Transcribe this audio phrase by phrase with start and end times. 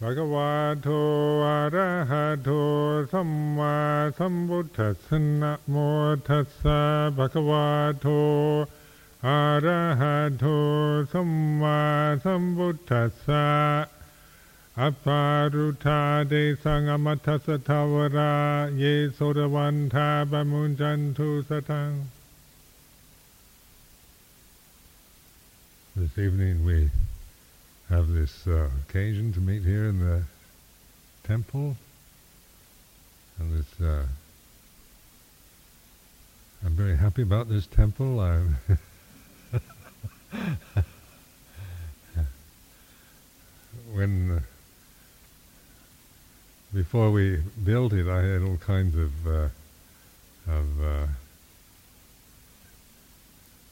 [0.00, 0.52] ภะคะวะ
[0.82, 0.88] โต
[1.46, 2.50] อะระหะโต
[3.12, 3.76] สัมมา
[4.18, 5.74] สัมพุทธัสสะนะโม
[6.28, 6.80] ตัสสะ
[7.16, 7.66] ภะคะวะ
[8.00, 8.06] โต
[9.26, 10.44] อะระหะโต
[11.12, 11.30] สัม
[11.60, 11.80] มา
[12.24, 13.48] สัมพุทธัสสะ
[14.80, 15.24] อัปปา
[15.54, 16.32] รุธาเด
[16.62, 18.36] สังอมัตสทาวรา
[18.78, 18.82] เย
[19.14, 21.90] โสรวันทาบมุญจันทุสทัง
[25.96, 26.78] This evening we
[27.88, 30.22] have this uh, occasion to meet here in the
[31.24, 31.76] temple.
[33.38, 34.06] And this, uh,
[36.64, 38.20] I'm very happy about this temple.
[38.20, 38.56] I'm
[43.92, 44.40] when uh,
[46.74, 49.48] before we built it, I had all kinds of uh,
[50.48, 51.06] of uh,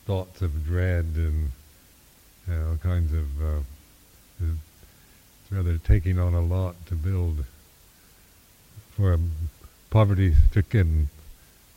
[0.07, 1.51] thoughts of dread and
[2.49, 3.27] all kinds of
[4.41, 7.45] it's rather taking on a lot to build
[8.97, 9.19] for a
[9.91, 11.09] poverty-stricken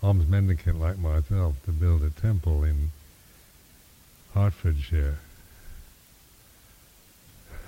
[0.02, 2.92] alms mendicant like myself to build a temple in
[4.34, 5.18] Hertfordshire.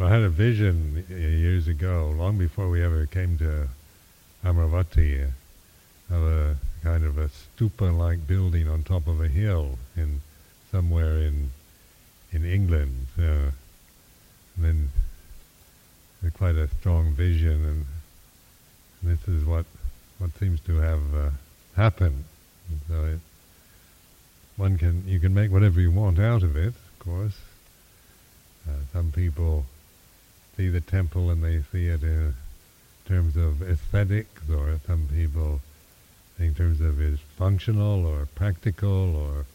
[0.00, 3.68] I had a vision years ago, long before we ever came to
[4.44, 5.30] Amaravati,
[6.10, 10.20] of a kind of a stupa-like building on top of a hill in
[10.70, 11.50] somewhere in
[12.32, 13.06] in England.
[13.18, 13.50] Uh,
[14.56, 14.90] and then
[16.30, 17.86] quite a strong vision, and,
[19.00, 19.66] and, this is what
[20.18, 21.30] what seems to have uh,
[21.76, 22.24] happened.
[22.70, 23.20] And so it,
[24.56, 27.38] one can you can make whatever you want out of it, of course.
[28.68, 29.66] Uh, some people
[30.56, 32.34] see the temple and they see it in
[33.06, 35.60] terms of aesthetics, or some people
[36.38, 39.46] in terms of its functional or practical or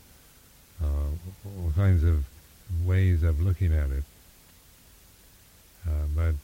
[0.83, 1.09] uh,
[1.45, 2.25] all kinds of
[2.86, 4.03] ways of looking at it.
[5.88, 6.36] Uh, but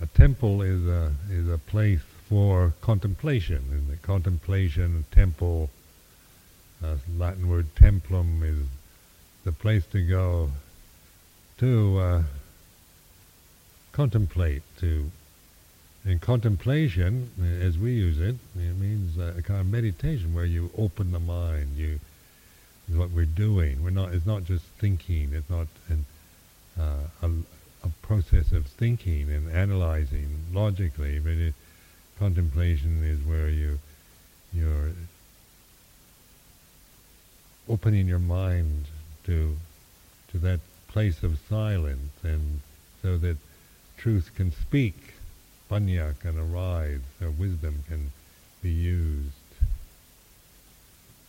[0.00, 5.70] a temple is a is a place for contemplation, and the contemplation temple,
[6.82, 8.66] uh, Latin word templum is
[9.44, 10.50] the place to go
[11.58, 12.22] to uh,
[13.92, 15.10] contemplate, to
[16.06, 17.30] in contemplation,
[17.60, 21.76] as we use it, it means a kind of meditation where you open the mind.
[21.76, 21.98] You
[22.88, 23.82] is what we're doing.
[23.82, 24.14] We're not.
[24.14, 25.32] It's not just thinking.
[25.32, 26.06] It's not an,
[26.78, 27.30] uh, a,
[27.84, 31.18] a, process of thinking and analyzing logically.
[31.18, 31.54] But it,
[32.20, 33.80] contemplation is where you
[34.54, 34.92] you're
[37.68, 38.84] opening your mind
[39.24, 39.56] to
[40.30, 42.60] to that place of silence, and
[43.02, 43.38] so that
[43.96, 45.15] truth can speak
[45.70, 48.12] panya can arise, or wisdom can
[48.62, 49.30] be used.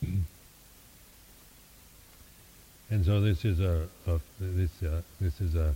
[2.90, 5.75] and so this is a, a this uh, this is a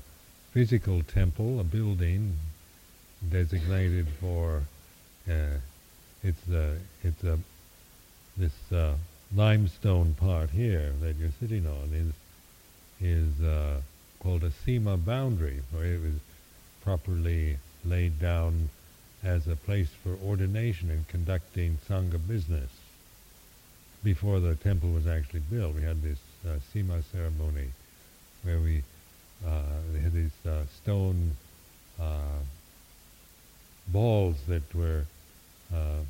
[0.52, 2.38] physical temple, a building
[3.30, 4.64] designated for
[5.30, 5.58] uh,
[6.24, 7.38] it's a it's a
[8.38, 8.96] this uh,
[9.36, 12.14] limestone part here that you're sitting on is
[13.02, 13.82] is uh,
[14.22, 16.14] called a sima boundary, or it was
[16.84, 18.70] properly laid down
[19.24, 22.70] as a place for ordination and conducting sangha business.
[24.04, 27.68] Before the temple was actually built, we had this uh, sima ceremony
[28.44, 28.84] where we
[29.46, 31.38] uh, had these uh, stone
[32.00, 32.40] uh,
[33.88, 35.06] balls that were
[35.74, 36.02] uh,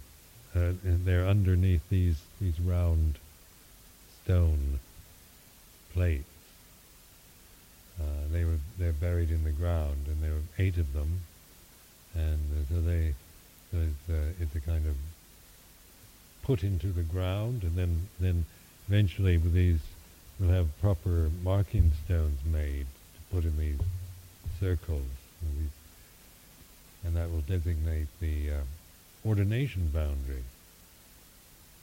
[0.56, 3.18] uh, they're underneath these these round
[4.24, 4.80] stone
[5.94, 6.26] plates.
[8.32, 11.22] they were they're buried in the ground, and there were eight of them
[12.16, 13.14] and uh, so they,
[13.74, 14.96] uh, it's, a kind of
[16.44, 18.46] put into the ground, and then then
[18.88, 19.80] eventually with these
[20.40, 22.86] we'll have proper marking stones made
[23.16, 23.80] to put in these
[24.60, 25.06] circles,
[25.42, 25.72] and, these,
[27.06, 28.60] and that will designate the uh,
[29.26, 30.44] ordination boundary,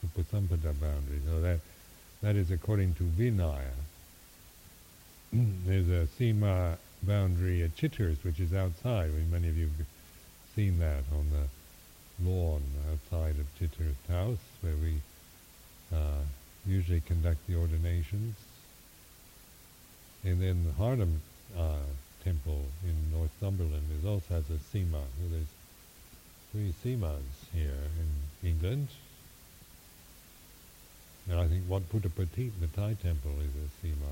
[0.01, 1.21] the Upasampada boundary.
[1.25, 1.59] So that
[2.21, 3.71] that is according to Vinaya.
[5.31, 9.13] There's a Sima boundary at Chithurst, which is outside.
[9.13, 9.69] Mean, many of you
[10.59, 12.61] seen that on the lawn
[12.91, 14.95] outside of Chithurst house, where we
[15.95, 16.19] uh,
[16.65, 18.35] usually conduct the ordinations.
[20.25, 21.19] And then the Harnham
[21.57, 21.87] uh,
[22.25, 24.99] Temple in Northumberland is also has a Sima.
[24.99, 25.53] So there's
[26.51, 28.89] three Simas here in England.
[31.29, 34.11] And I think Wat Buddhapadipa, the Thai temple, is a Sima.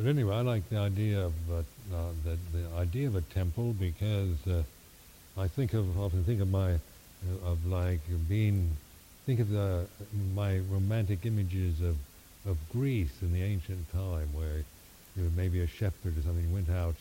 [0.00, 1.56] But anyway, I like the idea of uh,
[1.94, 4.62] uh, the, the idea of a temple because uh,
[5.36, 8.70] I think of often think of my uh, of like being
[9.26, 9.84] think of the
[10.34, 11.96] my romantic images of
[12.48, 14.64] of Greece in the ancient time where
[15.16, 16.94] you know, maybe a shepherd or something went out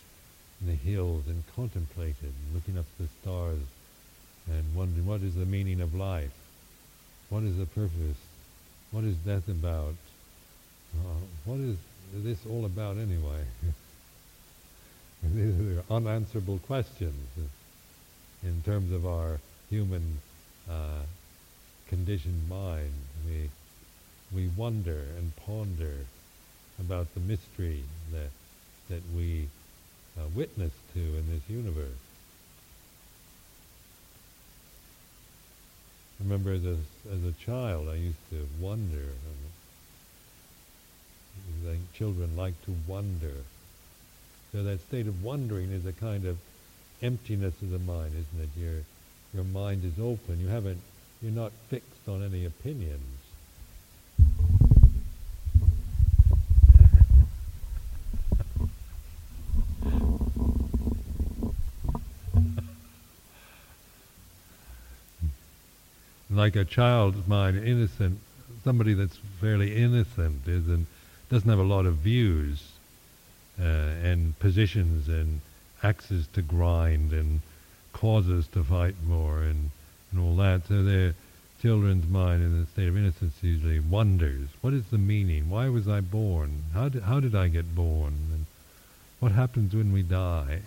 [0.59, 3.61] in the hills and contemplated, looking up at the stars
[4.51, 6.35] and wondering what is the meaning of life,
[7.29, 8.19] what is the purpose,
[8.91, 9.95] what is death about,
[10.97, 11.15] uh,
[11.45, 11.77] what is
[12.13, 13.43] this all about anyway?
[15.23, 17.27] These are unanswerable questions
[18.43, 19.39] in terms of our
[19.69, 20.19] human
[20.69, 21.03] uh,
[21.87, 22.93] conditioned mind.
[23.27, 23.49] We,
[24.33, 25.93] we wonder and ponder
[26.79, 28.29] about the mystery that,
[28.89, 29.47] that we
[30.17, 31.87] uh, witness to in this universe.
[36.19, 36.77] Remember as a,
[37.11, 39.05] as a child I used to wonder,
[41.69, 43.33] Think children like to wonder.
[44.51, 46.39] So that state of wondering is a kind of
[47.01, 48.49] emptiness of the mind, isn't it?
[48.59, 48.81] Your,
[49.33, 50.39] your mind is open.
[50.39, 50.81] You haven't,
[51.21, 53.03] you're not fixed on any opinions.
[66.31, 68.17] like a child's mind, innocent,
[68.63, 70.87] somebody that's fairly innocent isn't
[71.29, 72.71] doesn't have a lot of views
[73.59, 75.41] uh, and positions and
[75.83, 77.41] axes to grind and
[77.93, 79.71] causes to fight more and,
[80.11, 80.67] and all that.
[80.67, 81.13] So their
[81.61, 85.49] children's mind in the state of innocence usually wonders, what is the meaning?
[85.49, 86.63] Why was I born?
[86.73, 88.13] How did, how did I get born?
[88.33, 88.45] And
[89.19, 90.61] what happens when we die?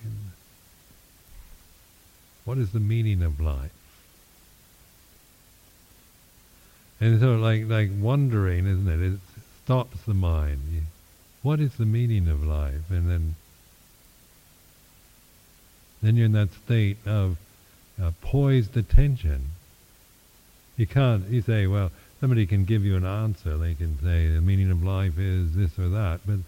[2.45, 3.71] What is the meaning of life?
[7.01, 9.13] And so like like wondering, isn't it?
[9.15, 9.19] It
[9.65, 10.61] stops the mind.
[11.43, 12.91] What is the meaning of life?
[12.91, 13.37] And then
[16.03, 17.37] then you're in that state of
[18.03, 19.51] uh, poised attention.
[20.77, 23.57] You can't, you say, well, somebody can give you an answer.
[23.57, 26.39] They can say the meaning of life is this or that, but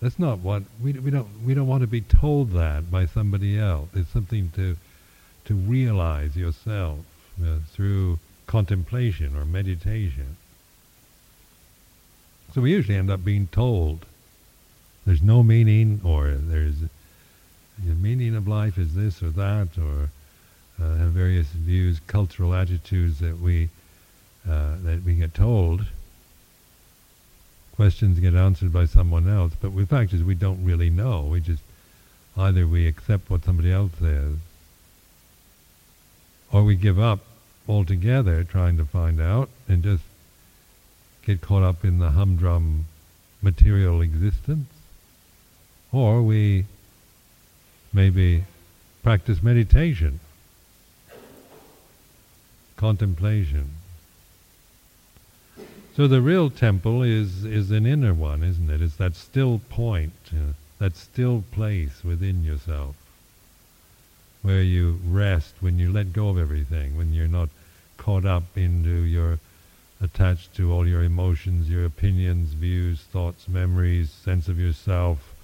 [0.00, 3.58] that's not what we we don't we don't want to be told that by somebody
[3.58, 3.88] else.
[3.94, 4.76] It's something to
[5.46, 6.98] to realize yourself
[7.42, 10.36] uh, through contemplation or meditation.
[12.56, 14.06] So we usually end up being told
[15.04, 20.08] there's no meaning, or there's the meaning of life is this or that, or
[20.82, 23.68] uh, have various views, cultural attitudes that we
[24.48, 25.84] uh, that we get told.
[27.74, 31.24] Questions get answered by someone else, but the fact is we don't really know.
[31.24, 31.62] We just
[32.38, 34.36] either we accept what somebody else says,
[36.50, 37.20] or we give up
[37.68, 40.04] altogether trying to find out and just
[41.26, 42.86] get caught up in the humdrum
[43.42, 44.68] material existence,
[45.92, 46.64] or we
[47.92, 48.44] maybe
[49.02, 50.20] practice meditation,
[52.76, 53.70] contemplation.
[55.96, 58.80] So the real temple is is an inner one, isn't it?
[58.80, 62.94] It's that still point, uh, that still place within yourself
[64.42, 67.48] where you rest when you let go of everything, when you're not
[67.96, 69.40] caught up into your
[70.00, 75.34] attached to all your emotions, your opinions, views, thoughts, memories, sense of yourself,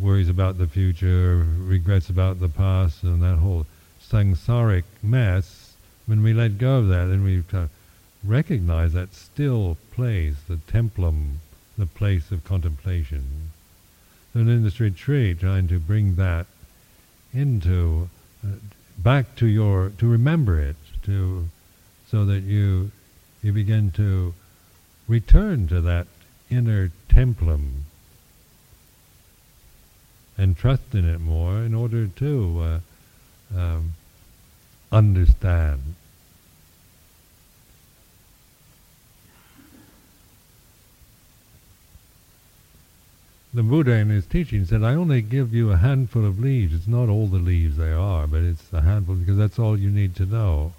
[0.00, 3.66] worries about the future, regrets about the past, and that whole
[4.02, 5.74] samsaric mess,
[6.06, 7.70] when we let go of that, then we kind of
[8.24, 11.34] recognize that still place, the templum,
[11.76, 13.50] the place of contemplation.
[14.32, 16.46] So in this retreat, trying to bring that
[17.34, 18.08] into
[18.44, 18.56] uh,
[18.98, 21.48] back to your to remember it to
[22.10, 22.90] so that you
[23.42, 24.34] you begin to
[25.08, 26.06] return to that
[26.50, 27.82] inner templum
[30.38, 32.80] and trust in it more in order to
[33.54, 33.92] uh, um,
[34.90, 35.94] understand
[43.54, 46.74] the Buddha in his teaching said, I only give you a handful of leaves.
[46.74, 49.90] It's not all the leaves there are, but it's a handful because that's all you
[49.90, 50.72] need to know.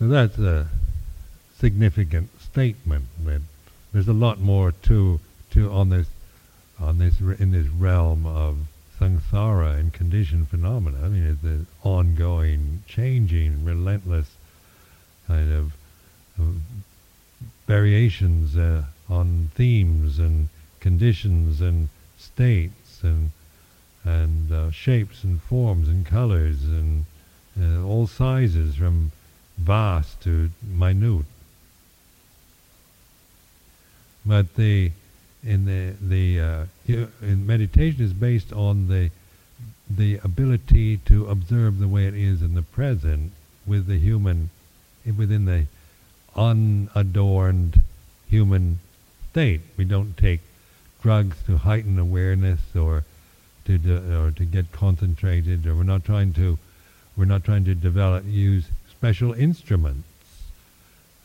[0.00, 0.66] So that's a
[1.56, 3.04] significant statement.
[3.24, 3.42] That
[3.92, 5.20] there's a lot more to
[5.52, 6.08] to on this
[6.80, 8.58] on this in this realm of
[8.98, 10.98] samsara and conditioned phenomena.
[11.04, 14.32] I mean, it's an ongoing, changing, relentless
[15.28, 15.72] kind of,
[17.68, 18.56] variations.
[18.56, 23.32] Uh, on themes and conditions and states and
[24.04, 27.04] and uh, shapes and forms and colors and
[27.60, 29.10] uh, all sizes from
[29.60, 31.26] vast to minute.
[34.24, 34.92] But the
[35.42, 36.64] in the the uh,
[37.22, 39.10] in meditation is based on the
[39.88, 43.32] the ability to observe the way it is in the present
[43.66, 44.50] with the human
[45.16, 45.66] within the
[46.36, 47.80] unadorned
[48.28, 48.78] human
[49.30, 49.60] state.
[49.76, 50.40] We don't take
[51.02, 53.04] drugs to heighten awareness or
[53.64, 56.58] to de- or to get concentrated, or we're not trying to
[57.16, 58.66] we're not trying to develop use
[59.00, 60.06] special instruments,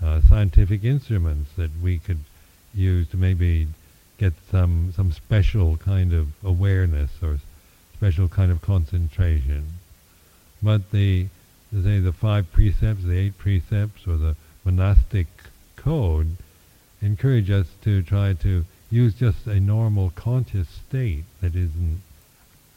[0.01, 2.19] uh, scientific instruments that we could
[2.73, 3.67] use to maybe
[4.17, 7.37] get some some special kind of awareness or
[7.93, 9.65] special kind of concentration.
[10.63, 11.27] But the
[11.73, 15.27] say the five precepts, the eight precepts, or the monastic
[15.75, 16.37] code
[17.01, 22.01] encourage us to try to use just a normal conscious state that isn't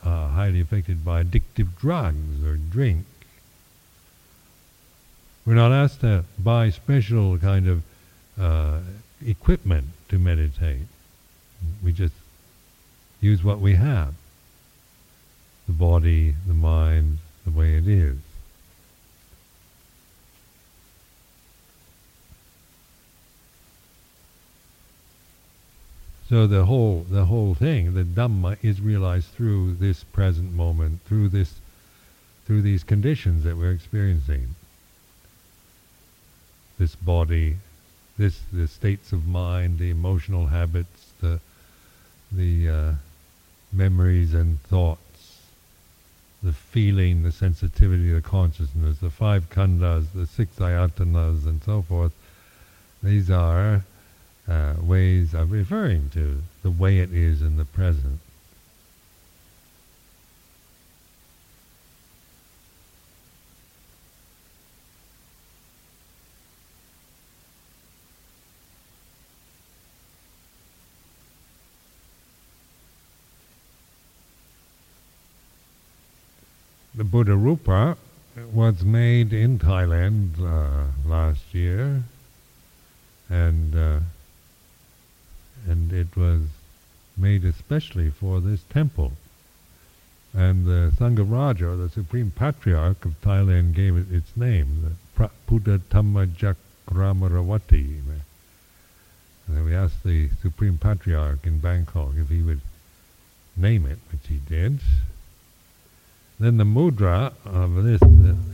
[0.05, 3.07] uh, highly affected by addictive drugs or drink.
[5.49, 7.83] We're not asked to buy special kind of
[8.39, 8.81] uh,
[9.25, 10.89] equipment to meditate.
[11.83, 12.13] We just
[13.23, 14.13] use what we have
[15.67, 18.19] the body, the mind, the way it is.
[26.29, 31.31] So the whole the whole thing, the Dhamma, is realized through this present moment, through
[31.31, 31.55] this,
[32.45, 34.55] through these conditions that we're experiencing.
[36.79, 37.57] This body,
[38.17, 41.41] this the states of mind, the emotional habits, the
[42.31, 42.93] the uh,
[43.73, 45.41] memories and thoughts,
[46.43, 52.13] the feeling, the sensitivity, the consciousness, the five khandhas, the six ayatanas, and so forth.
[53.03, 53.85] These are
[54.49, 58.21] uh, ways of referring to the way it is in the present.
[77.11, 77.97] Buddha Rupa
[78.53, 82.03] was made in Thailand uh, last year,
[83.31, 84.01] and uh,
[85.67, 86.43] and it was
[87.17, 89.13] made especially for this temple.
[90.35, 96.27] And the Sangharaja, the Supreme Patriarch of Thailand, gave it its name, the Buddha Dhamma
[96.27, 98.03] Jakramaravati.
[99.47, 102.61] And we asked the Supreme Patriarch in Bangkok if he would
[103.57, 104.81] name it, which he did.
[106.41, 108.01] Then the mudra of this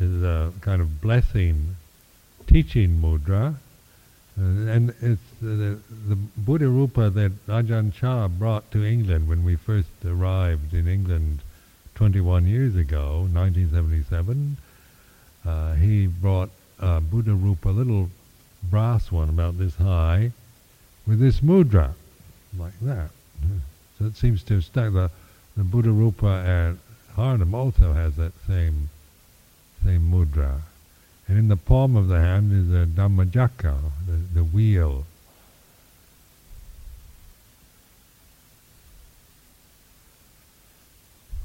[0.00, 1.76] is a kind of blessing,
[2.46, 3.56] teaching mudra,
[4.36, 9.54] uh, and it's the, the Buddha Rupa that Ajahn Chah brought to England when we
[9.54, 11.40] first arrived in England
[11.94, 14.56] 21 years ago, 1977.
[15.44, 16.50] Uh, he brought
[16.80, 18.10] a Buddha Rupa, little
[18.62, 20.32] brass one about this high,
[21.06, 21.92] with this mudra,
[22.58, 23.10] like that.
[23.98, 24.92] So it seems to have stuck.
[24.94, 25.10] The,
[25.56, 26.76] the Buddha Rupa
[27.16, 28.90] at also has that same
[29.84, 30.62] same mudra.
[31.26, 35.04] And in the palm of the hand is a Dhammacakka, the, the wheel.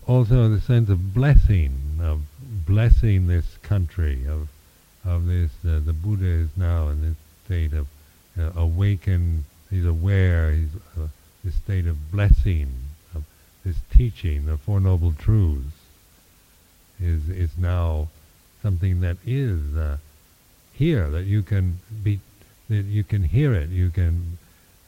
[0.08, 2.22] Also the sense of blessing, of
[2.66, 4.50] blessing this country, of
[5.06, 7.88] of this, uh, the Buddha is now in this state of
[8.38, 11.08] uh, awakened, he's aware, he's uh,
[11.44, 12.70] this state of blessing,
[13.64, 15.76] this teaching, the Four Noble Truths,
[17.00, 18.08] is, is now
[18.62, 19.98] something that is uh,
[20.74, 22.20] here, that you can be,
[22.70, 24.38] that you can hear it, you can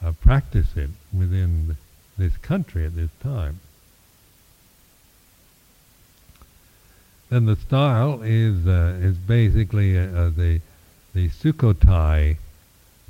[0.03, 1.77] uh, practice it within
[2.17, 3.59] this country at this time.
[7.29, 10.59] Then the style is uh, is basically uh, uh, the
[11.13, 12.35] the Sukhothai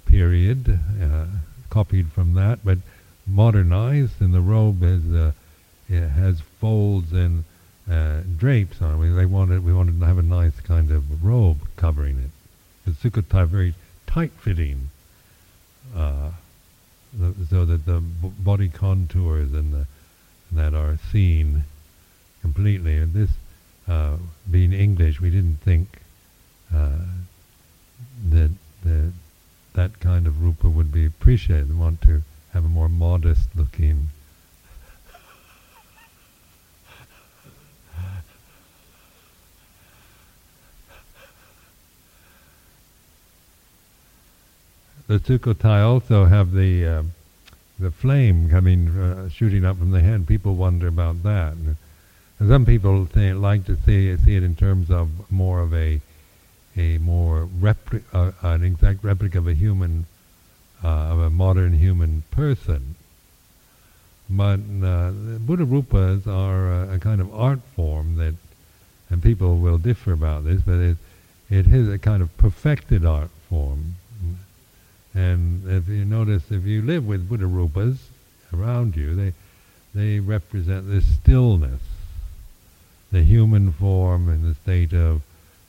[0.06, 1.26] period, uh,
[1.72, 2.78] copied from that, but
[3.26, 4.84] modernized, and the robe
[6.00, 7.44] has has folds and
[7.90, 9.14] uh, drapes on it.
[9.14, 12.32] They wanted we wanted to have a nice kind of robe covering it.
[12.86, 13.74] The Sukhothai very
[14.08, 14.90] tight fitting,
[15.96, 16.32] uh,
[17.50, 19.88] so that the b- body contours and the
[20.52, 21.64] that are seen
[22.42, 22.98] completely.
[22.98, 23.30] And this,
[23.88, 24.18] uh,
[24.50, 26.02] being English, we didn't think
[26.74, 27.06] uh,
[28.30, 28.52] that
[28.84, 29.14] that
[29.74, 31.70] that kind of rupa would be appreciated.
[31.70, 32.22] We want to
[32.54, 34.10] have a more modest looking
[45.12, 47.04] the Sukhothai also have the uh,
[47.78, 50.26] the flame coming uh, shooting up from the head.
[50.26, 51.54] People wonder about that.
[51.54, 51.76] And
[52.48, 56.00] some people think, like to see see it in terms of more of a
[56.78, 60.06] a more repli- uh, an exact replica of a human
[60.82, 62.96] uh, of a modern human person.
[64.30, 68.36] But uh, Buddha Rupas are a, a, kind of art form that,
[69.10, 70.98] and people will differ about this, but it,
[71.50, 73.96] it is a kind of perfected art form.
[75.14, 77.98] And if you notice, if you live with Buddha Rupas
[78.54, 79.34] around you, they,
[79.94, 81.82] they represent this stillness,
[83.12, 85.22] the human form in the state of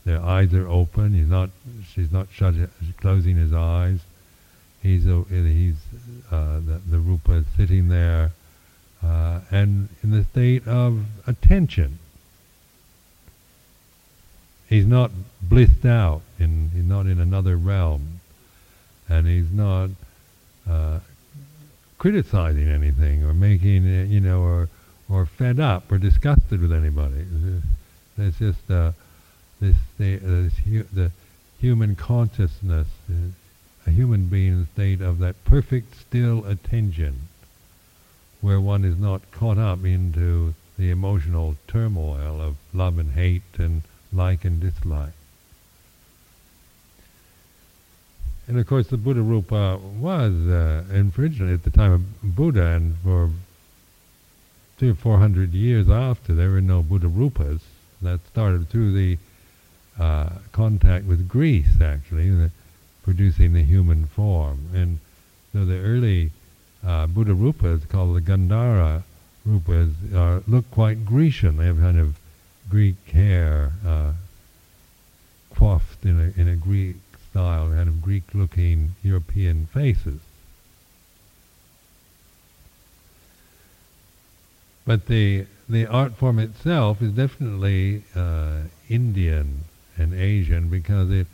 [0.04, 1.14] their eyes are open.
[1.14, 1.50] He's not.
[1.92, 2.54] She's not shut,
[3.00, 4.00] closing his eyes.
[4.82, 5.76] He's a, he's
[6.30, 8.32] uh, the, the rupa is sitting there,
[9.02, 11.98] uh, and in the state of attention.
[14.68, 16.22] He's not blissed out.
[16.38, 18.20] In, he's not in another realm,
[19.12, 19.90] and he's not
[20.68, 20.98] uh,
[21.98, 24.68] criticizing anything or making it, you know or
[25.08, 27.26] or fed up or disgusted with anybody.
[28.16, 28.92] It's just uh,
[29.60, 31.10] this, the, uh, this hu the
[31.60, 33.28] human consciousness, uh,
[33.86, 37.28] a human being state of that perfect still attention,
[38.40, 43.82] where one is not caught up into the emotional turmoil of love and hate and
[44.12, 45.12] like and dislike.
[48.48, 53.30] And of course, the Buddha Rupa was uh, at the time of Buddha, and for
[54.76, 57.60] three or four hundred years after, there were no Buddha Rupas.
[58.02, 59.18] That started through the
[59.98, 62.50] uh, contact with Greece, actually, the,
[63.04, 64.66] producing the human form.
[64.74, 64.98] And
[65.52, 66.32] so the early
[66.84, 69.04] uh, Buddha Rupas, called the Gandhara
[69.46, 71.58] Rupas, are, look quite Grecian.
[71.58, 72.18] They have kind of
[72.68, 74.12] Greek hair, uh,
[75.54, 76.96] coiffed in a, in a Greek
[77.32, 80.20] style, kind of Greek-looking European faces.
[84.84, 89.64] But the the art form itself is definitely uh, Indian
[89.96, 91.26] and Asian because it,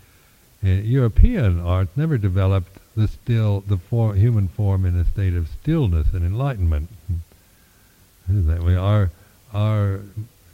[0.63, 3.79] uh, European art never developed the still the
[4.15, 6.89] human form in a state of stillness and enlightenment.
[8.29, 9.11] That way, our
[9.53, 10.01] our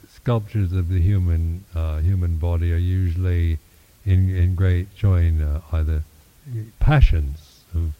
[0.09, 3.59] sculptures of the human uh, human body are usually
[4.05, 6.03] in in great showing uh, either
[6.79, 7.93] passions of,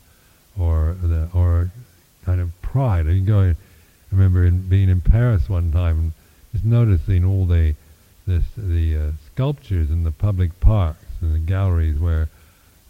[0.59, 1.71] or the or
[2.23, 3.07] kind of pride.
[3.07, 3.39] I go.
[3.41, 3.55] I
[4.11, 6.11] remember in being in Paris one time, and
[6.51, 7.75] just noticing all the
[8.27, 12.29] this, the uh, sculptures in the public parks and the galleries where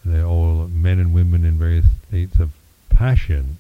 [0.03, 2.51] they're all men and women in various states of
[2.89, 3.57] passion,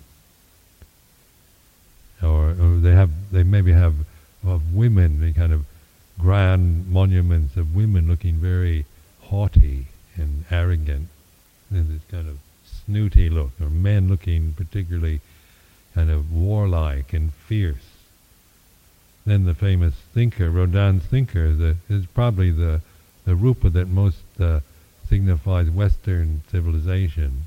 [2.21, 3.95] or, or they have they maybe have
[4.45, 5.65] of women the kind of
[6.19, 8.85] grand monuments of women looking very
[9.29, 11.09] haughty and arrogant,
[11.69, 15.21] and this kind of snooty look, or men looking particularly
[15.93, 17.95] kind of warlike and fierce
[19.25, 22.81] then the famous thinker, Rodin's thinker, the, is probably the,
[23.25, 24.59] the rupa that most uh,
[25.09, 27.45] signifies Western civilization.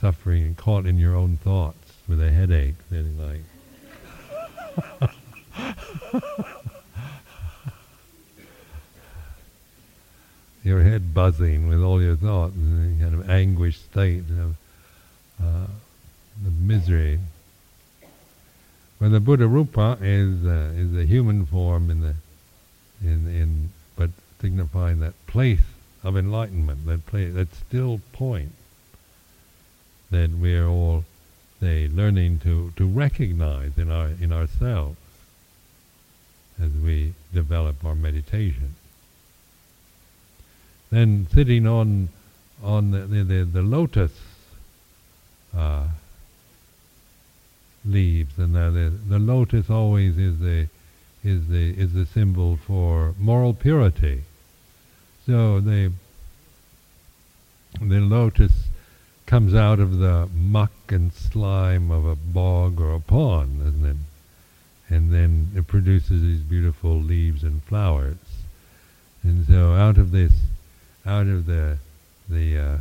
[0.00, 3.42] Suffering and caught in your own thoughts with a headache, feeling like.
[10.64, 14.56] your head buzzing with all your thoughts, in a kind of anguished state of,
[15.42, 15.66] uh,
[16.60, 17.18] misery.
[19.00, 22.14] Well, the Buddha Rupa is uh, is a human form in the
[23.02, 25.66] in in but signifying that place
[26.04, 28.52] of enlightenment, that place, that still point
[30.10, 31.04] that we are all
[31.60, 34.96] say learning to, to recognize in our in ourselves
[36.60, 38.74] as we develop our meditation.
[40.92, 42.10] Then sitting on
[42.62, 44.12] on the the, the, the lotus
[45.56, 45.88] uh,
[47.82, 50.68] leaves, and the, the, the lotus always is the
[51.24, 54.24] is the is the symbol for moral purity.
[55.24, 55.92] So the
[57.80, 58.52] the lotus
[59.24, 63.96] comes out of the muck and slime of a bog or a pond, doesn't it?
[64.94, 68.18] And then it produces these beautiful leaves and flowers.
[69.22, 70.32] And so out of this,
[71.06, 71.78] out of the
[72.28, 72.78] the uh,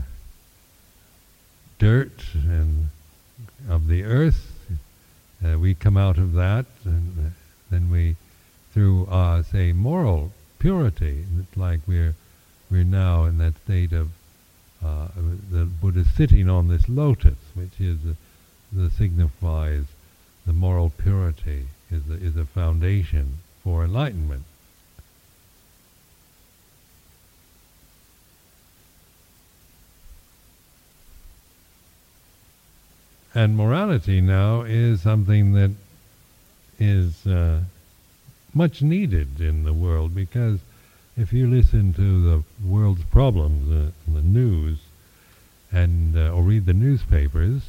[1.80, 2.90] dirt and
[3.70, 4.52] of the earth
[5.44, 7.30] uh, we come out of that, and uh,
[7.72, 8.16] then we,
[8.74, 12.16] through uh, say moral purity, it's like we're
[12.70, 14.10] we're now in that state of
[14.86, 15.08] uh,
[15.52, 17.98] the Buddha sitting on this lotus, which is
[18.72, 19.86] the signifies
[20.46, 24.44] the moral purity is a, is a foundation for enlightenment.
[33.34, 35.72] And morality now is something that
[36.80, 37.62] is uh,
[38.54, 40.60] much needed in the world because
[41.16, 44.80] if you listen to the world's problems uh, the news
[45.72, 47.62] and uh, or read the newspapers,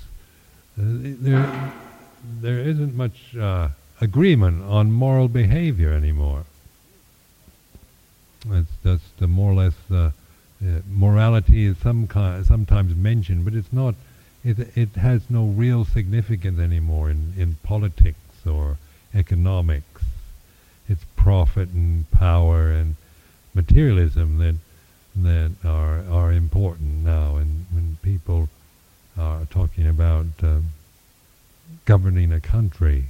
[0.80, 0.82] uh,
[2.40, 3.68] there isn't much uh,
[4.00, 6.44] agreement on moral behavior anymore.
[8.50, 13.72] It's just more or less uh, uh, morality is some kind, sometimes mentioned, but it's
[13.72, 13.94] not.
[14.44, 18.78] It, it has no real significance anymore in, in politics or
[19.14, 20.02] economics.
[20.88, 22.96] It's profit and power and
[23.54, 24.56] materialism that
[25.14, 28.48] that are are important now, and when people
[29.18, 30.68] are talking about um,
[31.84, 33.04] governing a country,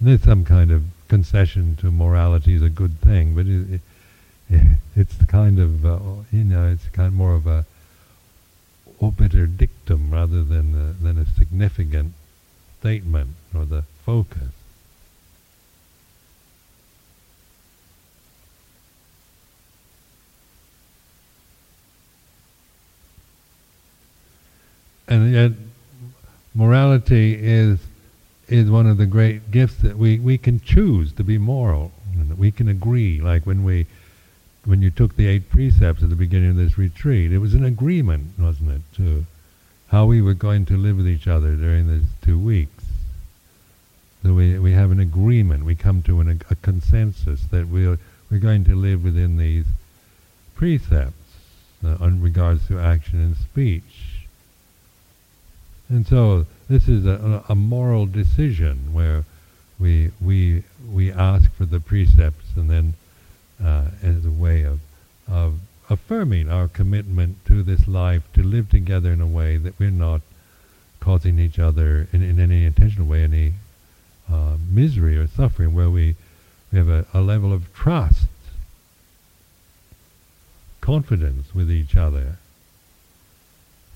[0.00, 3.80] there's some kind of concession to morality is a good thing, but it,
[4.48, 5.98] it, it's the kind of uh,
[6.30, 7.64] you know it's kind of more of a
[9.02, 12.12] obiter dictum rather than a, than a significant
[12.80, 14.50] statement or the focus.
[25.08, 25.52] and yet
[26.54, 27.78] morality is
[28.48, 32.30] is one of the great gifts that we, we can choose to be moral and
[32.30, 33.86] that we can agree like when we
[34.68, 37.64] when you took the eight precepts at the beginning of this retreat it was an
[37.64, 39.24] agreement wasn't it to
[39.88, 42.84] how we were going to live with each other during these two weeks?
[44.22, 45.64] So we we have an agreement.
[45.64, 47.98] We come to an, a consensus that we're
[48.30, 49.64] we're going to live within these
[50.54, 51.36] precepts
[51.84, 54.26] uh, in regards to action and speech.
[55.88, 59.24] And so this is a, a moral decision where
[59.78, 62.94] we we we ask for the precepts and then
[63.60, 64.80] as a way of
[65.26, 69.90] of affirming our commitment to this life to live together in a way that we're
[69.90, 70.20] not
[71.00, 73.54] causing each other in, in any intentional way any
[74.30, 76.14] uh, misery or suffering where we
[76.70, 78.28] we have a, a level of trust
[80.88, 82.38] confidence with each other.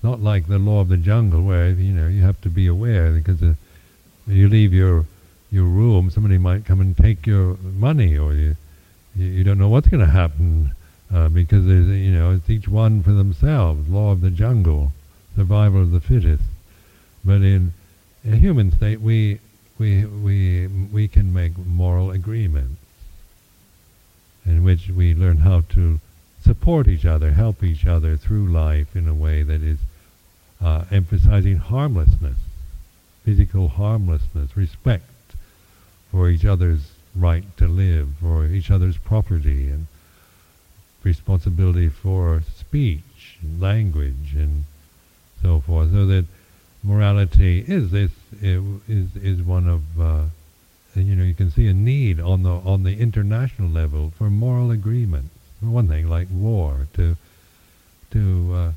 [0.03, 3.11] Not like the law of the jungle where you know you have to be aware
[3.11, 3.53] because uh,
[4.27, 5.05] you leave your
[5.51, 8.55] your room, somebody might come and take your money, or you
[9.15, 10.71] you, you don't know what's going to happen
[11.13, 13.87] uh, because there's you know it's each one for themselves.
[13.89, 14.91] Law of the jungle,
[15.35, 16.43] survival of the fittest.
[17.23, 17.73] But in
[18.25, 19.39] a human state, we
[19.77, 22.79] we we we can make moral agreements
[24.45, 25.99] in which we learn how to
[26.43, 29.79] support each other, help each other through life in a way that is
[30.61, 32.37] uh, emphasizing harmlessness,
[33.23, 35.09] physical harmlessness, respect
[36.11, 39.87] for each other's right to live, for each other's property, and
[41.03, 44.63] responsibility for speech and language and
[45.41, 45.91] so forth.
[45.91, 46.25] So that
[46.83, 50.25] morality is this is is one of uh,
[50.95, 54.71] you know you can see a need on the on the international level for moral
[54.71, 55.29] agreement.
[55.59, 57.15] For one thing, like war, to
[58.11, 58.71] to uh,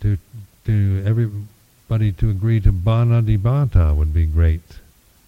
[0.00, 0.18] to
[0.64, 4.80] to everybody to agree to panatipata would be great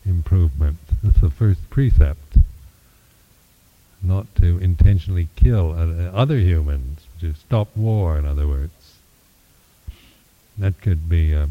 [0.05, 0.79] improvement.
[1.03, 2.39] That's the first precept.
[4.03, 5.73] Not to intentionally kill
[6.15, 8.73] other humans, to stop war, in other words.
[10.57, 11.47] That could be, uh,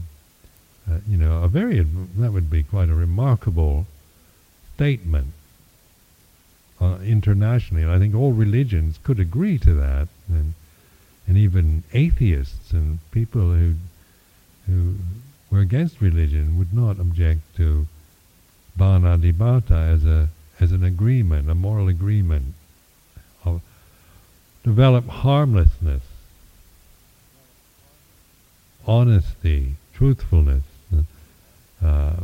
[0.89, 3.85] uh, you know, a very, that would be quite a remarkable
[4.75, 5.33] statement
[6.79, 7.83] uh, internationally.
[7.83, 10.07] And I think all religions could agree to that.
[10.29, 10.53] And
[11.27, 13.75] and even atheists and people who
[14.65, 14.95] who
[15.51, 17.87] were against religion would not object to
[18.77, 22.55] panatipata as a as an agreement, a moral agreement
[23.45, 23.61] of
[24.63, 26.01] develop harmlessness,
[28.85, 30.63] honesty, truthfulness,
[31.83, 32.15] uh,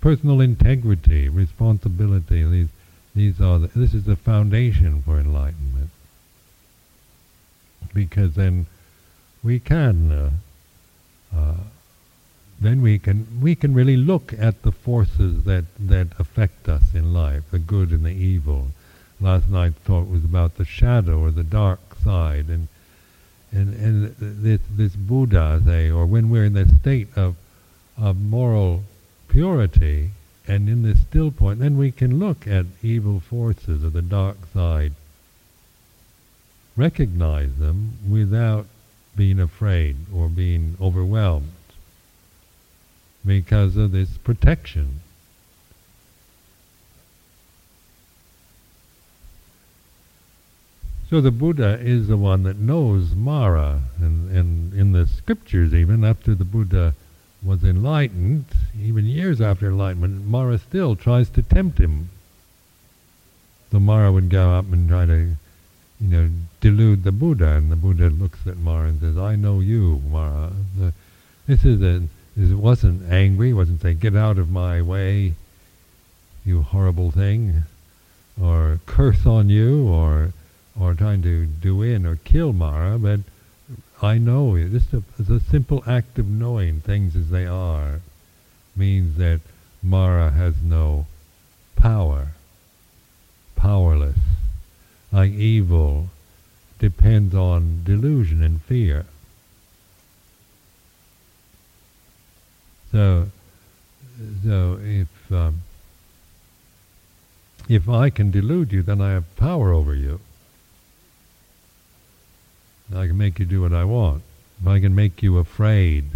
[0.00, 2.44] personal integrity, responsibility.
[2.44, 2.68] These
[3.14, 5.90] these are the, this is the foundation for enlightenment
[7.92, 8.66] because then
[9.42, 10.30] we can uh,
[11.36, 11.54] uh,
[12.60, 17.14] then we can we can really look at the forces that that affect us in
[17.14, 18.68] life, the good and the evil.
[19.18, 22.68] Last night's talk was about the shadow or the dark side, and
[23.50, 27.36] and and this this Buddha say, or when we're in the state of
[27.96, 28.84] of moral
[29.28, 30.10] purity
[30.46, 34.36] and in this still point, then we can look at evil forces or the dark
[34.52, 34.92] side
[36.76, 38.66] recognize them without
[39.16, 41.50] being afraid or being overwhelmed
[43.24, 45.00] because of this protection.
[51.08, 56.04] So the Buddha is the one that knows Mara, and, and in the scriptures even,
[56.04, 56.94] after the Buddha
[57.42, 58.44] was enlightened,
[58.80, 62.10] even years after enlightenment, Mara still tries to tempt him.
[63.72, 65.36] So Mara would go up and try to
[66.00, 66.30] you know,
[66.60, 70.52] delude the Buddha, and the Buddha looks at Mara and says, "I know you, Mara."
[70.78, 70.92] The,
[71.46, 71.82] this is
[72.36, 75.34] it wasn't angry, wasn't saying, get out of my way,
[76.44, 77.64] you horrible thing,
[78.40, 80.32] or curse on you, or
[80.78, 83.20] or trying to do in or kill Mara, but
[84.00, 84.70] I know it.
[84.70, 88.00] Just a, a simple act of knowing things as they are
[88.74, 89.40] means that
[89.82, 91.06] Mara has no
[91.76, 92.28] power,
[93.56, 94.18] powerless.
[95.12, 96.08] Like evil
[96.78, 99.04] depends on delusion and fear.
[102.92, 103.28] So,
[104.44, 105.62] so if um,
[107.68, 110.20] if I can delude you, then I have power over you.
[112.94, 114.22] I can make you do what I want.
[114.60, 116.06] If I can make you afraid,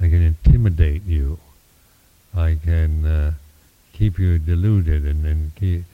[0.00, 1.40] I can intimidate you.
[2.36, 3.32] I can uh,
[3.92, 5.84] keep you deluded and and keep,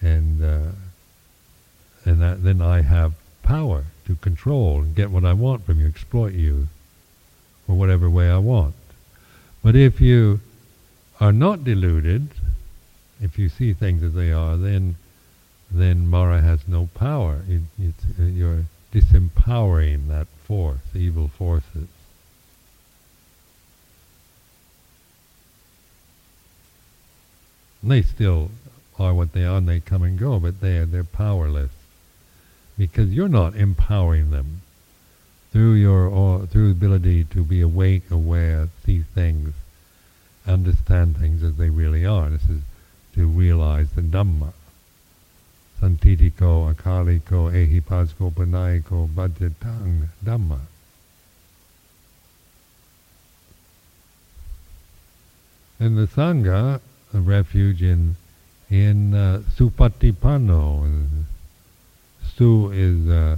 [0.00, 0.72] and uh,
[2.04, 5.86] and that, then I have power to control and get what I want from you,
[5.86, 6.68] exploit you
[7.66, 8.74] for whatever way I want.
[9.62, 10.40] But if you
[11.20, 12.28] are not deluded,
[13.20, 14.96] if you see things as they are, then
[15.70, 17.40] then Mara has no power.
[17.48, 17.62] It,
[18.20, 21.88] uh, you're disempowering that force, evil forces.
[27.82, 28.50] they still
[28.98, 31.70] are what they are, and they come and go, but they they're powerless
[32.78, 34.62] because you're not empowering them
[35.52, 39.54] through your through ability to be awake, aware, see things,
[40.46, 42.30] understand things as they really are.
[42.30, 42.62] This is
[43.14, 44.52] to realize the Dhamma.
[45.80, 50.60] Sanditthiko, Akaliko, Ehipassiko, Panayiko, Bhajatang, Dhamma.
[55.78, 56.80] And the Sangha,
[57.12, 58.16] a refuge in
[58.70, 61.24] in uh, Supatipanno.
[62.36, 63.36] Su is, uh,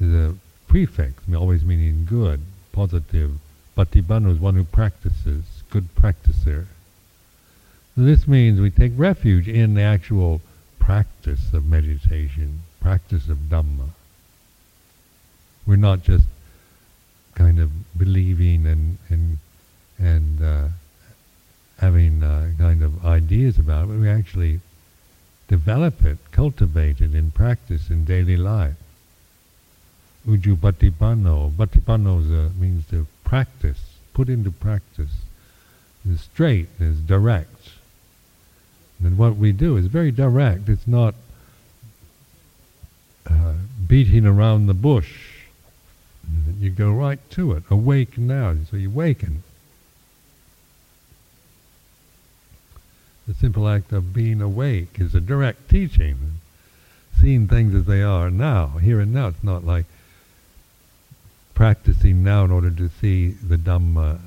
[0.00, 0.34] is a
[0.72, 2.40] prefix, always meaning good,
[2.72, 3.32] positive.
[3.76, 6.64] Patipanno is one who practices, good practicer.
[7.94, 10.40] This means we take refuge in the actual
[10.78, 13.90] practice of meditation, practice of Dhamma.
[15.66, 16.24] We're not just
[17.34, 19.38] kind of believing and and
[19.98, 20.68] and uh,
[21.80, 24.60] having uh, kind of ideas about it, but we actually
[25.48, 28.81] develop it, cultivate it in practice in daily life.
[30.26, 31.50] Uju Patipanno.
[31.50, 33.80] Patipanno uh, means to practice,
[34.12, 35.10] put into practice.
[36.08, 37.70] It's straight, it's direct.
[39.02, 40.68] And what we do is very direct.
[40.68, 41.14] It's not
[43.28, 43.54] uh,
[43.86, 45.32] beating around the bush.
[46.60, 47.64] You go right to it.
[47.68, 48.54] Awake now.
[48.70, 49.42] So you awaken.
[53.26, 56.40] The simple act of being awake is a direct teaching.
[57.20, 59.28] Seeing things as they are now, here and now.
[59.28, 59.86] It's not like
[61.54, 64.20] practicing now in order to see the Dhamma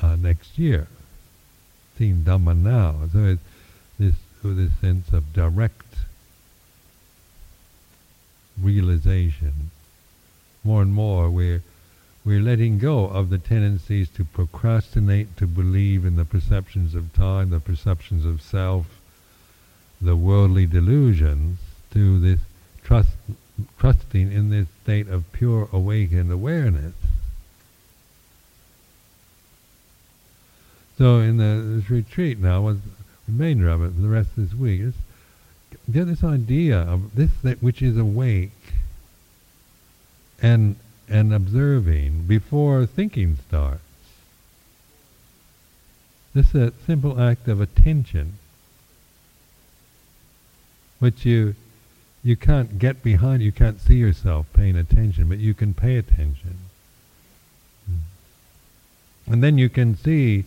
[0.00, 0.86] uh, next year.
[1.96, 2.96] Seeing Dhamma now.
[3.12, 3.42] So it's
[3.98, 5.96] this this sense of direct
[8.60, 9.70] realization.
[10.64, 11.62] More and more we're
[12.24, 17.48] we're letting go of the tendencies to procrastinate, to believe in the perceptions of time,
[17.48, 18.86] the perceptions of self,
[20.00, 21.58] the worldly delusions,
[21.92, 22.40] to this
[22.84, 23.08] trust,
[23.78, 26.94] trusting in this state of pure awakened awareness.
[30.98, 32.78] So in the, this retreat now was
[33.26, 34.94] remainder of it for the rest of this week is
[35.90, 38.50] get this idea of this that which is awake
[40.42, 40.76] and
[41.08, 43.82] and observing before thinking starts.
[46.34, 48.34] This is a simple act of attention,
[51.00, 51.56] which you
[52.22, 53.42] you can't get behind.
[53.42, 56.58] You can't see yourself paying attention, but you can pay attention,
[57.86, 59.32] hmm.
[59.32, 60.44] and then you can see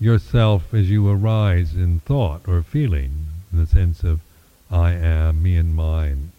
[0.00, 4.20] yourself as you arise in thought or feeling, in the sense of
[4.70, 6.32] I am, me and mine,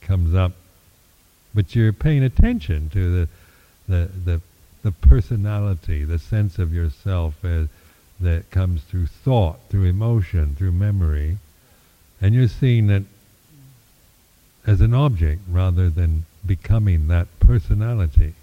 [0.00, 0.52] comes up.
[1.54, 3.28] But you're paying attention to the,
[3.88, 4.40] the, the,
[4.82, 7.68] the personality, the sense of yourself as,
[8.20, 11.38] that comes through thought, through emotion, through memory,
[12.20, 13.04] and you're seeing it
[14.66, 18.34] as an object rather than becoming that personality.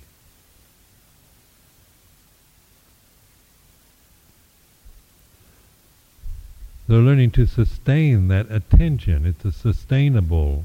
[6.87, 9.25] They're learning to sustain that attention.
[9.25, 10.63] It's a sustainable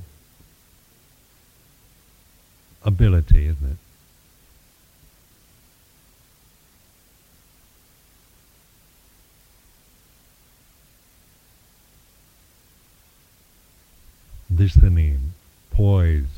[2.85, 3.77] ability, isn't it?
[14.57, 15.32] Listening,
[15.73, 16.29] poised,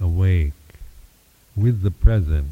[0.00, 0.52] awake,
[1.56, 2.48] with the present,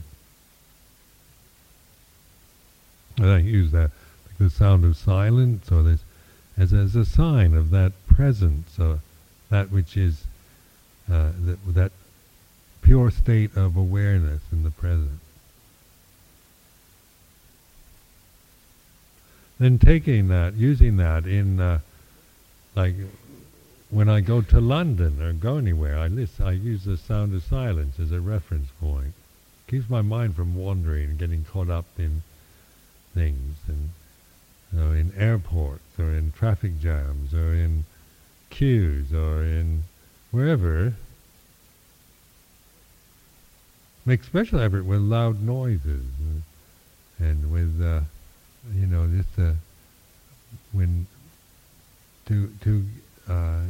[3.17, 3.91] And I use that
[4.27, 6.01] like the sound of silence, or this
[6.57, 9.01] as as a sign of that presence, or
[9.51, 10.25] that which is
[11.11, 11.93] uh, that that
[12.83, 15.21] pure state of awareness in the present.
[19.59, 21.79] Then taking that, using that in, uh,
[22.75, 22.95] like,
[23.95, 26.45] when I go to London or go anywhere, I listen.
[26.45, 29.15] I use the sound of silence as a reference point.
[29.69, 32.23] Keeps my mind from wandering and getting caught up in
[33.15, 33.91] things, and
[34.73, 37.85] in airports or in traffic jams or in
[38.51, 39.85] queues or in
[40.33, 40.95] wherever
[44.05, 46.43] make special effort with loud noises and,
[47.21, 48.01] and with uh,
[48.75, 49.53] you know just uh,
[50.73, 51.07] when
[52.27, 52.85] to to
[53.29, 53.61] uh,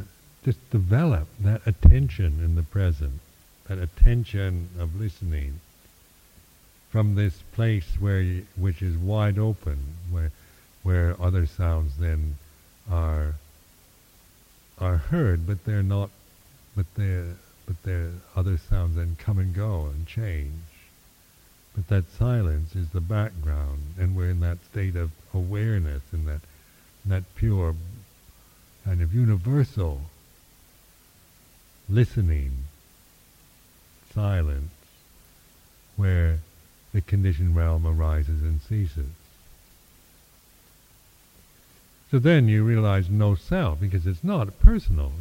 [0.45, 3.19] just develop that attention in the present,
[3.67, 5.59] that attention of listening
[6.91, 9.79] from this place where which is wide open,
[10.11, 10.31] where
[10.83, 12.37] where other sounds then
[12.89, 13.33] are
[14.77, 16.11] are heard, but they're not,
[16.75, 20.61] but they're but there other sounds then come and go and change.
[21.73, 26.41] But that silence is the background, and we're in that state of awareness, in that,
[27.03, 27.75] in that pure
[28.85, 30.01] kind of universal
[31.89, 32.51] listening,
[34.13, 34.71] silence,
[35.95, 36.39] where
[36.93, 39.09] the conditioned realm arises and ceases.
[42.11, 45.11] So then you realize no self, because it's not personal.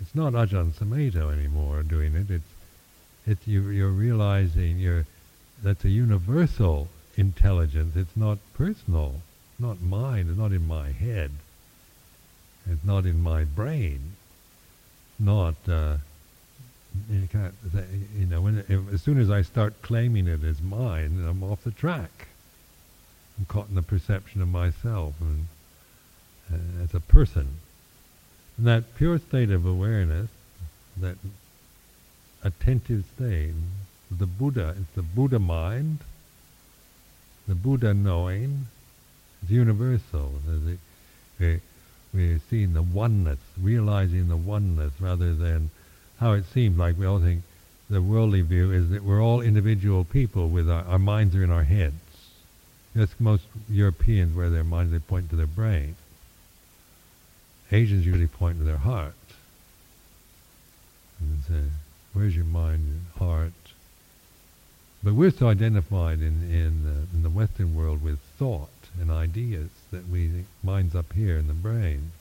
[0.00, 2.30] It's not Ajahn Sumedho anymore doing it.
[2.30, 2.44] It's
[3.26, 5.06] it's you, you're realizing you're
[5.62, 7.94] that's a universal intelligence.
[7.96, 9.20] It's not personal,
[9.58, 10.28] not mine.
[10.28, 11.30] It's not in my head.
[12.68, 14.16] It's not in my brain.
[15.20, 15.98] Not uh,
[17.10, 17.54] you can't.
[18.18, 21.62] You know, when it, as soon as I start claiming it as mine, I'm off
[21.62, 22.28] the track.
[23.38, 25.46] I'm caught in the perception of myself and
[26.52, 27.58] uh, as a person.
[28.56, 30.28] And that pure state of awareness,
[30.96, 31.16] that
[32.42, 33.52] attentive state,
[34.10, 35.98] the Buddha, it's the Buddha mind,
[37.46, 38.66] the Buddha knowing,
[39.42, 40.32] it's universal.
[42.12, 45.70] We're seeing the oneness, realizing the oneness rather than
[46.18, 47.42] how it seems like we all think
[47.88, 51.50] the worldly view is that we're all individual people with our, our minds are in
[51.50, 51.94] our heads.
[52.94, 55.94] That's most Europeans where their minds, they point to their brain.
[57.70, 59.14] Asians usually point to their heart
[61.20, 61.70] and say,
[62.12, 63.52] "Where's your mind and heart?"
[65.04, 70.08] But we're so identified in in, in the Western world with thought and ideas that
[70.08, 72.12] we mind's up here in the brain.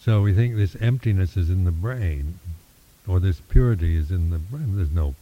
[0.00, 2.38] So we think this emptiness is in the brain,
[3.08, 4.76] or this purity is in the brain.
[4.76, 5.14] There's no,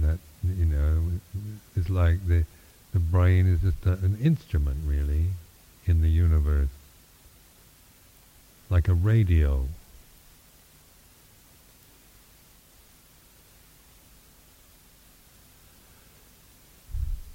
[0.00, 1.12] that you know,
[1.74, 2.44] it's like the
[2.92, 5.26] the brain is just a, an instrument, really,
[5.86, 6.68] in the universe,
[8.68, 9.66] like a radio.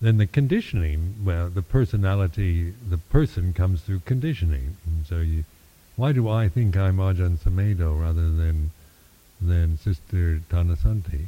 [0.05, 4.77] Then the conditioning, well, the personality, the person comes through conditioning.
[4.85, 5.45] And so you,
[5.95, 8.69] why do I think I'm Ajahn Sumedho rather than,
[9.41, 11.25] than Sister Thanasanti?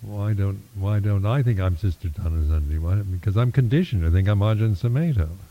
[0.00, 2.78] Why don't Why don't I think I'm Sister Thanasanti?
[2.78, 3.02] Why?
[3.02, 4.06] Because I'm conditioned.
[4.06, 5.30] I think I'm Ajahn Sumedho.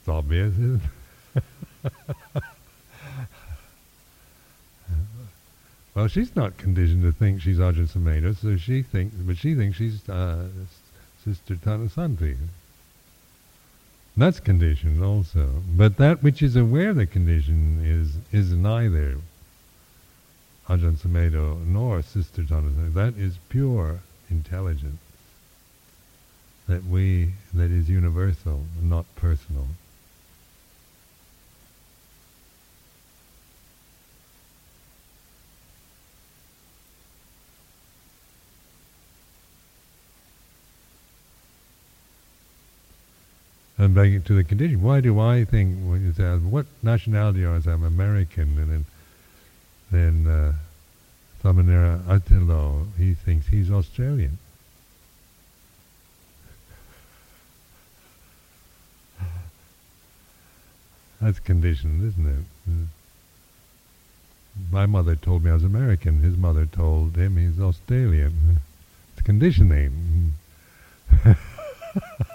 [0.00, 0.90] it's obvious, isn't it?
[6.00, 9.76] Well, she's not conditioned to think she's Ajahn Sumedho, so she thinks, but she thinks
[9.76, 10.48] she's uh,
[11.22, 12.38] Sister Thanasanti.
[14.16, 15.62] That's conditioned also.
[15.76, 19.18] But that which is aware of the condition is is neither
[20.70, 22.94] Ajahn Sumedho nor Sister Jonathan.
[22.94, 25.02] That is pure intelligence.
[26.66, 29.66] That we that is universal, not personal.
[43.94, 44.82] Back to the condition.
[44.82, 45.76] Why do I think
[46.44, 47.60] what nationality are I?
[47.66, 48.84] I'm American, and then
[49.90, 50.52] then uh,
[51.42, 54.38] Samanera Attilo he thinks he's Australian.
[61.20, 62.44] That's conditioned, isn't it?
[64.70, 66.22] My mother told me I was American.
[66.22, 68.60] His mother told him he's Australian.
[69.14, 70.34] It's conditioning.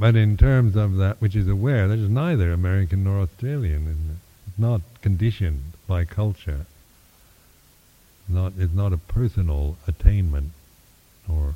[0.00, 4.18] but in terms of that which is aware, that is neither American nor Australian.
[4.48, 6.64] It's not conditioned by culture.
[8.26, 10.52] Not, it's not a personal attainment
[11.28, 11.54] or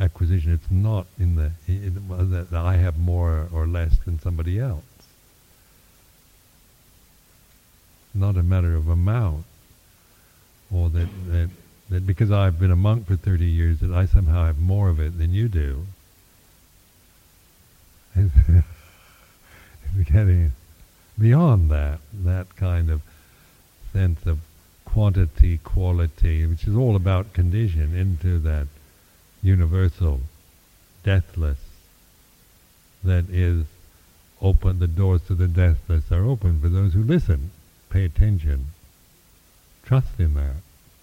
[0.00, 0.54] acquisition.
[0.54, 4.84] It's not in the that I have more or less than somebody else.
[8.14, 9.44] Not a matter of amount,
[10.72, 11.50] or that that
[11.90, 14.98] that because I've been a monk for thirty years that I somehow have more of
[14.98, 15.86] it than you do.
[20.04, 20.52] getting
[21.18, 23.02] beyond that, that kind of
[23.92, 24.38] sense of
[24.84, 28.66] quantity, quality, which is all about condition, into that
[29.42, 30.20] universal,
[31.04, 31.58] deathless,
[33.04, 33.64] that is
[34.40, 37.50] open, the doors to the deathless are open for those who listen,
[37.90, 38.66] pay attention,
[39.84, 40.56] trust in that.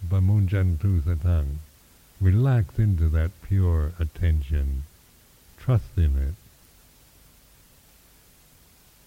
[0.09, 1.59] Pamuñcantu saddham.
[2.19, 4.83] Relax into that pure attention,
[5.57, 6.42] trust in it.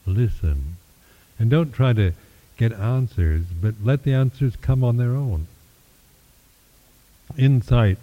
[0.06, 0.76] Listen.
[1.38, 2.12] And don't try to
[2.56, 5.46] get answers, but let the answers come on their own.
[7.36, 7.98] Insight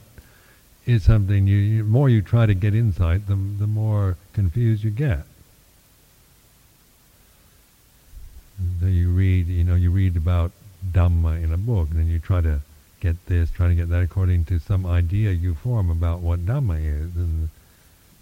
[0.85, 4.91] is something you, you more you try to get insight, the the more confused you
[4.91, 5.23] get.
[8.79, 10.51] So you read, you know, you read about
[10.91, 12.59] Dhamma in a book, and then you try to
[12.99, 16.77] get this, try to get that according to some idea you form about what Dhamma
[16.79, 17.49] is, and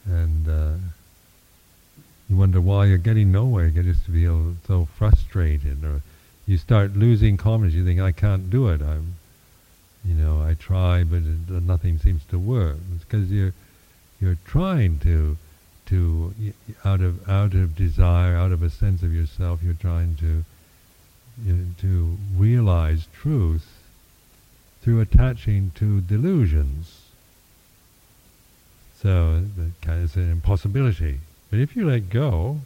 [0.05, 0.75] and uh,
[2.31, 3.67] you wonder why you're getting nowhere.
[3.67, 6.01] You just feel so frustrated, or
[6.47, 7.75] you start losing confidence.
[7.75, 8.81] You think I can't do it.
[8.81, 9.15] I'm
[10.05, 12.77] you know, I try, but it, uh, nothing seems to work.
[12.95, 13.53] It's because you're
[14.21, 15.35] you're trying to
[15.87, 16.33] to
[16.85, 20.45] out of out of desire, out of a sense of yourself, you're trying to
[21.43, 23.67] you know, to realize truth
[24.81, 27.01] through attaching to delusions.
[29.01, 31.19] So that kind of an impossibility.
[31.51, 32.61] But if you let go,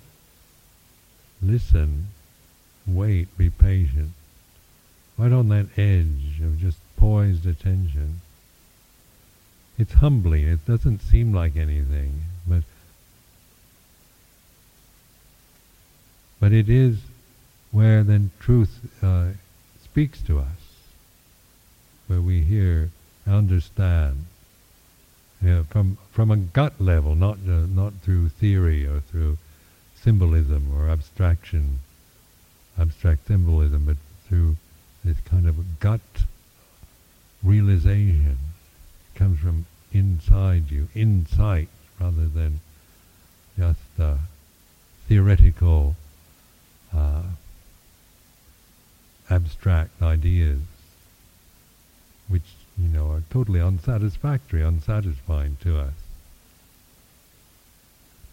[1.41, 2.09] listen,
[2.85, 4.11] wait, be patient,
[5.17, 8.21] right on that edge of just poised attention.
[9.79, 10.47] It's humbling.
[10.47, 12.63] It doesn't seem like anything, but
[16.39, 16.99] but it is
[17.71, 19.29] where then truth uh,
[19.83, 20.61] speaks to us,
[22.05, 22.91] where we hear,
[23.25, 24.25] understand,
[25.53, 29.37] know, from from a gut level, not uh, not through theory or through
[29.95, 31.79] symbolism or abstraction,
[32.79, 34.55] abstract symbolism, but through
[35.03, 36.01] this kind of gut
[37.43, 38.37] realization.
[39.15, 41.69] Comes from inside you, insight
[41.99, 42.59] rather than
[43.57, 44.17] just uh,
[45.07, 45.95] theoretical,
[46.93, 47.23] uh,
[49.29, 50.59] abstract ideas,
[52.27, 52.43] which
[52.77, 55.93] you know are totally unsatisfactory, unsatisfying to us.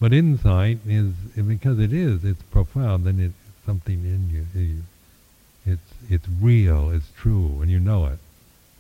[0.00, 1.14] But insight is
[1.46, 3.04] because it is, it's profound.
[3.04, 3.34] Then it's
[3.64, 4.46] something in you.
[4.60, 6.90] Eh, it's it's real.
[6.90, 8.18] It's true, and you know it.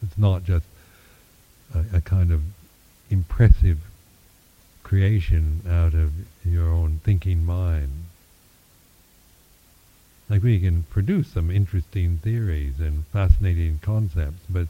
[0.02, 0.66] It's not just
[1.74, 2.42] a, a kind of
[3.08, 3.78] impressive
[4.82, 6.12] creation out of
[6.44, 8.04] your own thinking mind.
[10.28, 14.66] Like we can produce some interesting theories and fascinating concepts, but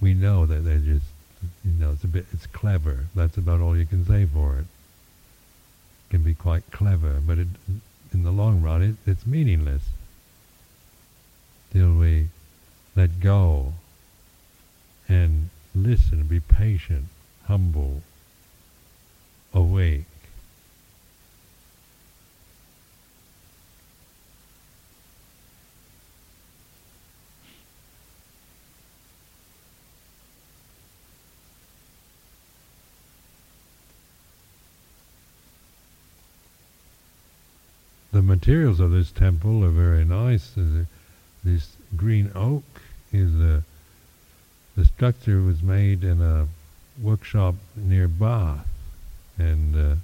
[0.00, 1.06] we know that they're just,
[1.64, 3.06] you know, it's a bit, it's clever.
[3.14, 4.66] That's about all you can say for it.
[4.66, 7.48] it can be quite clever, but it,
[8.12, 9.82] in the long run, it, it's meaningless.
[11.72, 12.28] Till we
[12.96, 13.74] let go
[15.08, 17.06] and listen, be patient,
[17.46, 18.02] humble,
[19.52, 20.04] awake.
[38.28, 40.52] Materials of this temple are very nice.
[41.42, 42.64] This green oak
[43.10, 43.64] is a
[44.76, 46.46] the structure was made in a
[47.02, 48.68] workshop near Bath,
[49.36, 49.94] and uh,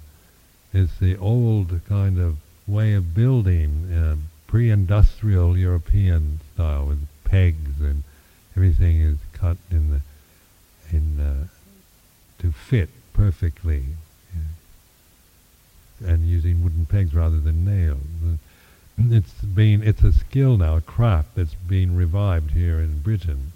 [0.73, 4.15] it's the old kind of way of building, uh,
[4.47, 8.03] pre-industrial European style with pegs and
[8.57, 10.01] everything is cut in the
[10.91, 11.47] in uh,
[12.39, 13.83] to fit perfectly,
[16.03, 18.01] and using wooden pegs rather than nails.
[18.97, 23.51] And it's been it's a skill now, a craft that's being revived here in Britain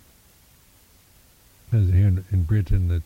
[1.71, 3.03] as here in, in Britain that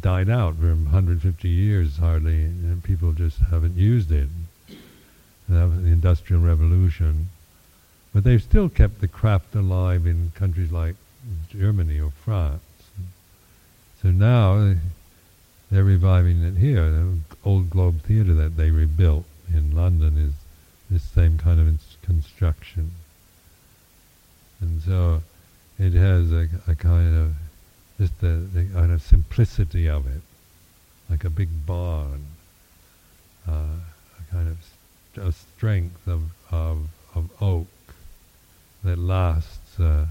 [0.00, 4.28] died out for 150 years hardly, and people just haven't used it.
[5.48, 7.30] The Industrial Revolution.
[8.12, 10.96] But they've still kept the craft alive in countries like
[11.50, 12.62] Germany or France.
[14.02, 14.74] So now
[15.70, 16.90] they're reviving it here.
[16.90, 20.32] The old Globe Theatre that they rebuilt in London is
[20.90, 22.92] this same kind of construction.
[24.60, 25.22] And so
[25.78, 27.34] it has a, a kind of
[27.98, 30.22] just the, the kind of simplicity of it,
[31.10, 32.26] like a big barn,
[33.46, 34.56] uh, a kind of
[35.14, 37.66] st- a strength of, of, of oak
[38.84, 40.06] that lasts uh,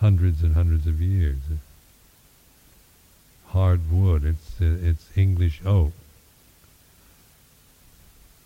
[0.00, 1.38] hundreds and hundreds of years.
[3.48, 5.92] Hard wood, it's, uh, it's English oak.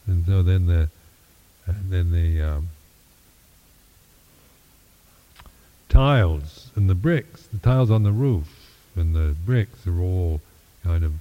[0.07, 0.89] And so then the,
[1.67, 2.69] then the um,
[5.89, 8.49] tiles and the bricks, the tiles on the roof
[8.97, 10.41] and the bricks are all
[10.83, 11.13] kind of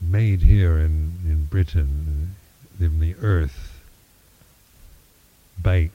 [0.00, 2.34] made here in, in Britain,
[2.80, 3.80] in the earth,
[5.60, 5.94] baked.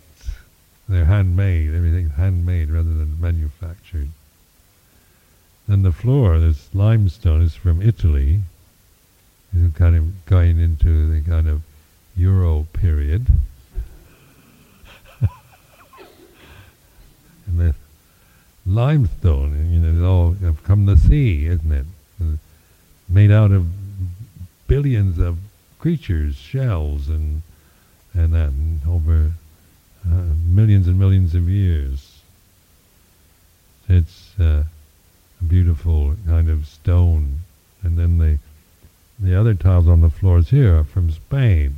[0.88, 4.10] They're handmade, everything's handmade rather than manufactured.
[5.68, 8.42] And the floor, this limestone, is from Italy.
[9.56, 11.62] It's kind of going into the kind of
[12.18, 13.28] Euro period.
[17.48, 17.76] and the
[18.66, 21.86] limestone, you know, all from the sea, isn't it?
[23.08, 23.68] Made out of
[24.68, 25.38] billions of
[25.80, 27.42] creatures, shells, and
[28.14, 29.32] and that and over
[30.06, 32.20] uh, millions and millions of years.
[33.90, 34.64] It's uh,
[35.48, 37.40] beautiful kind of stone,
[37.82, 38.40] and then the
[39.20, 41.76] the other tiles on the floors here are from Spain.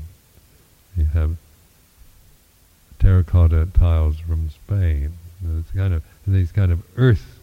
[0.97, 1.35] You have
[2.99, 5.13] terracotta tiles from Spain.
[5.59, 7.39] It's kind of these kind of earth,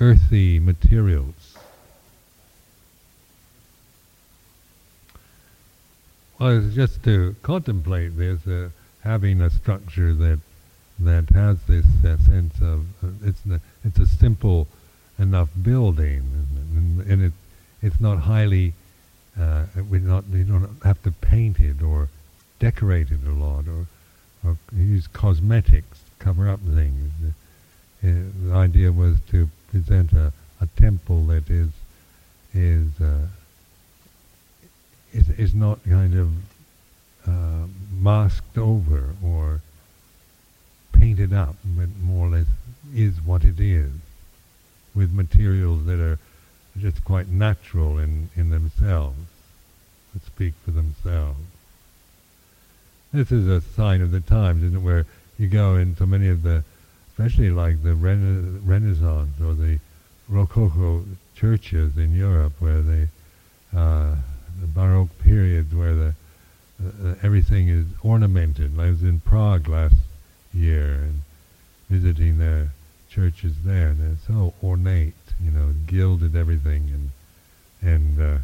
[0.00, 1.56] earthy materials.
[6.38, 8.70] Well, it's just to contemplate this, uh,
[9.02, 10.40] having a structure that
[11.00, 13.42] that has this uh, sense of uh, it's
[13.84, 14.68] it's a simple
[15.18, 16.22] enough building,
[16.76, 17.32] and, and it
[17.82, 18.72] it's not highly
[19.38, 22.08] uh, we not you don't have to paint it or
[22.58, 23.86] decorate it a lot or
[24.44, 27.12] or use cosmetics to cover up things.
[27.22, 31.70] The, uh, the idea was to present a, a temple that is
[32.52, 33.26] is uh,
[35.12, 36.30] is, is not kind of
[37.26, 37.66] uh,
[38.00, 39.60] masked over or
[40.92, 42.46] painted up, but more or less
[42.94, 43.90] is what it is,
[44.94, 46.18] with materials that are
[46.78, 49.16] just quite natural in, in themselves,
[50.12, 51.38] that speak for themselves.
[53.12, 55.06] This is a sign of the times, isn't it, where
[55.38, 56.64] you go into many of the,
[57.08, 59.78] especially like the rena- Renaissance or the
[60.28, 61.04] Rococo
[61.36, 63.08] churches in Europe, where they,
[63.76, 64.16] uh,
[64.60, 66.14] the Baroque period, where the
[66.82, 68.78] uh, everything is ornamented.
[68.78, 69.94] I was in Prague last
[70.52, 71.22] year and
[71.88, 72.70] visiting their
[73.14, 77.10] churches there, and they're so ornate, you know, gilded everything and
[77.80, 78.38] and uh,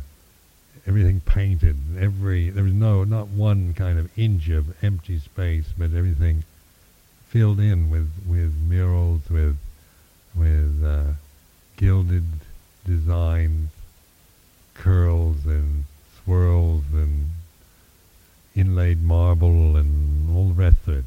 [0.87, 1.77] everything painted.
[1.99, 6.45] Every there was no not one kind of inch of empty space, but everything
[7.29, 9.57] filled in with, with murals, with
[10.37, 11.14] with uh,
[11.77, 12.27] gilded
[12.85, 13.71] designs,
[14.75, 15.85] curls and
[16.23, 17.31] swirls and
[18.55, 21.05] inlaid marble and all the rest of it,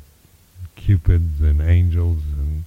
[0.76, 2.64] cupids and angels and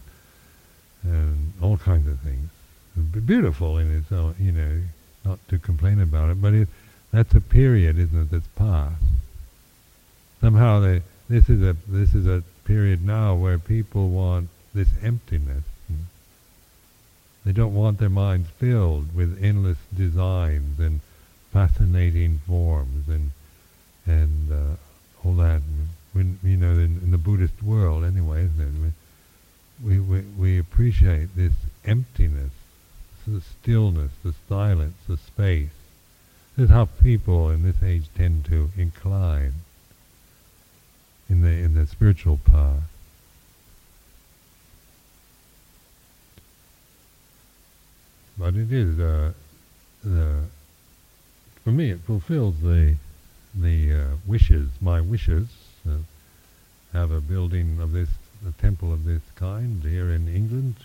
[1.07, 2.51] and all kinds of things.
[3.27, 4.83] Beautiful in its own, you know,
[5.25, 6.69] not to complain about it, but it,
[7.13, 9.03] that's a period, isn't it, that's past.
[10.41, 15.65] Somehow they, this is a this is a period now where people want this emptiness.
[17.47, 21.01] They don't want their minds filled with endless designs and
[21.53, 23.31] fascinating forms and
[24.05, 24.77] and uh,
[25.25, 25.63] all that.
[26.13, 28.93] When you know, in, in, the Buddhist world, anyway, isn't it?
[29.85, 31.53] We we we appreciate this
[31.85, 32.53] emptiness,
[33.27, 35.71] the stillness, the silence, the space.
[36.57, 39.55] This is how people in this age tend to incline
[41.29, 42.83] in the in the spiritual path.
[48.39, 49.33] But it is uh,
[50.03, 50.45] the
[51.65, 52.97] for me it fulfills the
[53.55, 55.49] the uh, wishes, my wishes.
[55.89, 55.99] Uh,
[56.93, 58.09] have a building of this,
[58.47, 60.77] a temple of this kind here in England,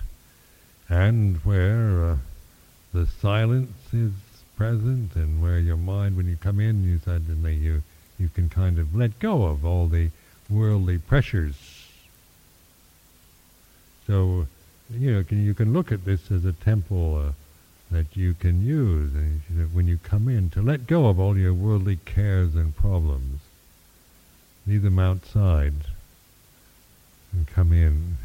[0.90, 2.18] and where uh,
[2.94, 4.12] the silence is
[4.56, 7.82] present, and where your mind, when you come in, you suddenly you
[8.20, 10.10] you can kind of let go of all the
[10.50, 11.56] worldly pressures.
[14.06, 14.48] So,
[14.92, 17.32] you know, can, you can look at this as a temple uh,
[17.90, 21.54] that you can use and when you come in to let go of all your
[21.54, 23.40] worldly cares and problems.
[24.68, 25.74] Leave them outside
[27.32, 28.18] and come in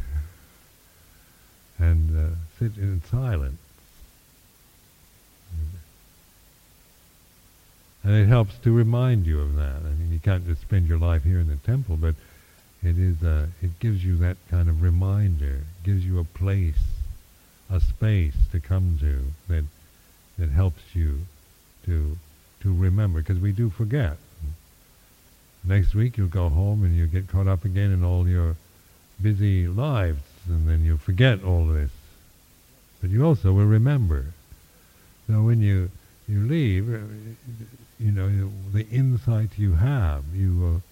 [1.78, 3.58] and uh, sit in silence.
[8.02, 9.82] And it helps to remind you of that.
[9.84, 12.14] I mean, you can't just spend your life here in the temple, but
[12.82, 15.56] it is uh, it gives you that kind of reminder.
[15.56, 16.78] It gives you a place,
[17.68, 19.64] a space to come to that
[20.38, 21.22] that helps you
[21.84, 22.16] to
[22.60, 24.18] to remember because we do forget.
[25.64, 28.54] Next week you'll go home and you get caught up again in all your
[29.20, 31.90] busy lives, and then you forget all this.
[33.00, 34.26] But you also will remember.
[35.26, 35.90] So when you
[36.28, 36.98] you leave, uh,
[37.98, 40.82] you know the insight you have, you will,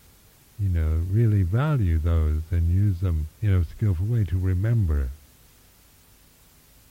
[0.59, 5.11] you know, really value those and use them in a skillful way to remember.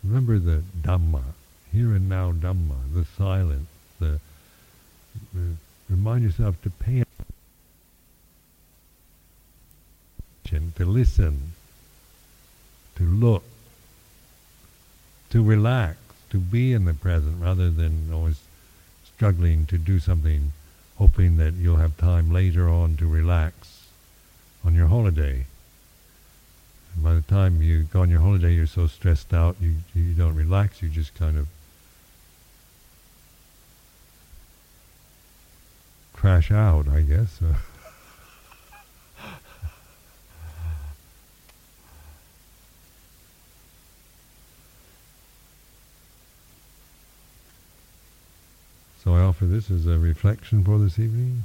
[0.04, 1.24] Remember the Dhamma,
[1.72, 3.70] here and now Dhamma, the silence,
[4.00, 4.20] the
[5.36, 5.40] uh,
[5.90, 7.03] remind yourself to pay
[10.54, 11.52] attention, to listen,
[12.96, 13.44] to look,
[15.30, 15.98] to relax,
[16.30, 18.42] to be in the present rather than always
[19.16, 20.52] struggling to do something,
[20.98, 23.88] hoping that you'll have time later on to relax
[24.64, 25.46] on your holiday.
[26.96, 30.14] And by the time you go on your holiday, you're so stressed out, you, you
[30.14, 31.48] don't relax, you just kind of
[36.14, 37.40] crash out, I guess.
[49.04, 51.44] so I offer this as a reflection for this evening.